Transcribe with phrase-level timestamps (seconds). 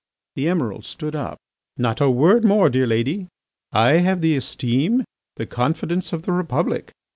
[0.35, 1.37] The Emiral stood up.
[1.77, 3.27] "Not a word more, dear lady.
[3.71, 5.03] I have the esteem,
[5.35, 6.91] the confidence of the Republic.